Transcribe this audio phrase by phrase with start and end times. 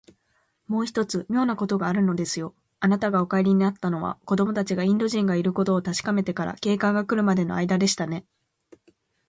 [0.65, 2.55] もう一つ、みょうなことがあるのですよ。
[2.79, 8.25] あなたがお帰りになったのは、子どもたちがインド人がいることをたしかめてから、警官がくるまでのあいだでしたね。